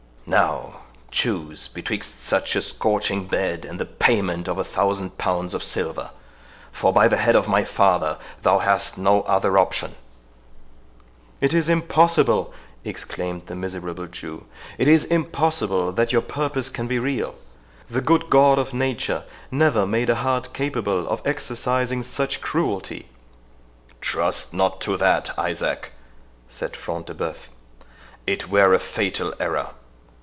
—Now, 0.27 0.83
choose 1.09 1.67
betwixt 1.67 2.21
such 2.23 2.55
a 2.55 2.61
scorching 2.61 3.27
bed 3.27 3.65
and 3.65 3.77
the 3.77 3.85
payment 3.85 4.47
of 4.47 4.57
a 4.57 4.63
thousand 4.63 5.17
pounds 5.17 5.53
of 5.53 5.61
silver; 5.61 6.11
for, 6.71 6.93
by 6.93 7.09
the 7.09 7.17
head 7.17 7.35
of 7.35 7.49
my 7.49 7.65
father, 7.65 8.17
thou 8.41 8.59
hast 8.59 8.97
no 8.97 9.23
other 9.23 9.57
option." 9.57 9.95
"It 11.41 11.53
is 11.53 11.67
impossible," 11.67 12.53
exclaimed 12.85 13.47
the 13.47 13.55
miserable 13.55 14.05
Jew—"it 14.07 14.87
is 14.87 15.03
impossible 15.03 15.91
that 15.91 16.13
your 16.13 16.21
purpose 16.21 16.69
can 16.69 16.87
be 16.87 16.99
real! 16.99 17.35
The 17.89 17.99
good 17.99 18.29
God 18.29 18.57
of 18.57 18.73
nature 18.73 19.25
never 19.49 19.85
made 19.85 20.09
a 20.09 20.15
heart 20.15 20.53
capable 20.53 21.09
of 21.09 21.21
exercising 21.25 22.03
such 22.03 22.39
cruelty!" 22.39 23.09
"Trust 23.99 24.53
not 24.53 24.79
to 24.81 24.95
that, 24.95 25.37
Isaac," 25.37 25.91
said 26.47 26.73
Front 26.77 27.07
de 27.07 27.15
Bœuf, 27.15 27.47
"it 28.25 28.47
were 28.47 28.73
a 28.73 28.79
fatal 28.79 29.33
error. 29.37 29.71